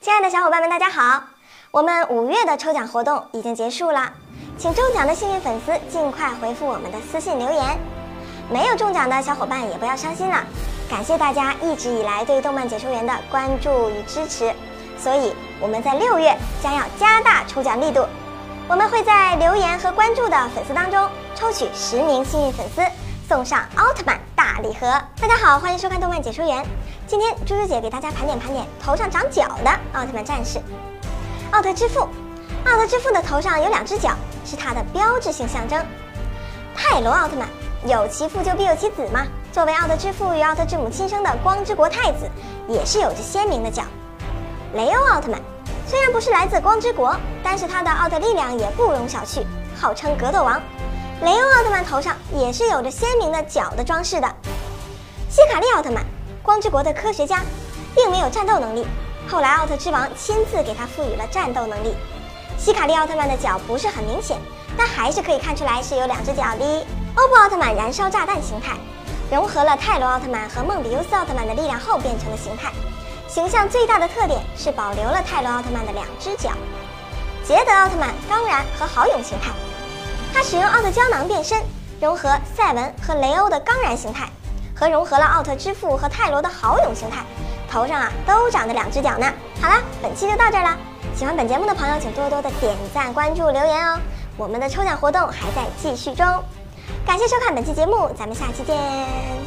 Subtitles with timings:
[0.00, 1.24] 亲爱的小伙伴们，大家好！
[1.72, 4.12] 我们五月的抽奖活动已经结束了，
[4.56, 7.76] 请中奖的幸运粉丝尽快回复我们的私信留言。
[8.48, 10.44] 没有中奖的小伙伴也不要伤心了，
[10.88, 14.54] 感谢大家一直以来对动漫解说员的关注与支持，
[14.96, 18.06] 所以我们在六月将要加大抽奖力度，
[18.68, 22.82] 我们会在留言和关注的粉丝当中抽取十名幸运粉丝，
[23.28, 24.86] 送上奥特曼大礼盒。
[25.20, 26.64] 大家好，欢迎收看动漫解说员。
[27.08, 30.60] 今天猪猪姐给大家盘点盘点头上长角的奥特曼战士，
[31.52, 32.06] 奥特之父。
[32.66, 34.10] 奥特之父的头上有两只角，
[34.44, 35.82] 是他的标志性象征。
[36.76, 37.48] 泰罗奥特曼
[37.86, 42.28] 有其父就必有其子嘛，作为奥特之父与奥特之母亲生的光之国太子，
[42.68, 43.84] 也是有着鲜明的角。
[44.74, 45.40] 雷欧奥特曼
[45.86, 50.60] 虽然不是来自光之国，但是他的奥特力量也不容小觑，号称格斗王。
[51.22, 54.28] 雷欧奥特曼头上也是有着鲜明的角的装饰的。
[55.30, 56.04] 希卡利奥特曼。
[56.42, 57.42] 光之国的科学家，
[57.94, 58.86] 并没有战斗能力。
[59.28, 61.94] 后来奥特之王亲自给他赋予了战斗能力。
[62.56, 64.38] 希卡利奥特曼的脚不是很明显，
[64.76, 66.86] 但还是可以看出来是有两只脚的。
[67.14, 68.76] 欧布奥特曼燃烧炸弹形态，
[69.30, 72.72] 融合了泰罗奥特曼和梦比优斯奥特曼的力量后变成的形态。
[73.28, 76.50] 形象最大的特点是保留了泰罗奥特曼的两只脚。
[77.44, 79.50] 捷德奥特曼刚然和豪勇形态，
[80.32, 81.60] 他使用奥特胶囊变身，
[82.00, 84.28] 融合赛文和雷欧的刚然形态。
[84.78, 87.24] 和融合了奥特之父和泰罗的豪勇形态，
[87.70, 89.26] 头上啊都长着两只脚呢。
[89.60, 90.76] 好了，本期就到这儿了。
[91.16, 93.98] 喜欢本节目的朋友，请多多的点赞、关注、留言哦。
[94.36, 96.24] 我们的抽奖活动还在继续中，
[97.04, 99.37] 感谢收看本期节目，咱们下期见。